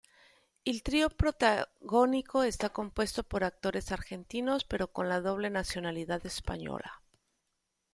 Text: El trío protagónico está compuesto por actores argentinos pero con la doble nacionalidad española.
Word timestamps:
El 0.65 0.81
trío 0.81 1.11
protagónico 1.11 2.41
está 2.41 2.69
compuesto 2.69 3.21
por 3.21 3.43
actores 3.43 3.91
argentinos 3.91 4.65
pero 4.65 4.91
con 4.91 5.07
la 5.09 5.21
doble 5.21 5.51
nacionalidad 5.51 6.25
española. 6.25 7.03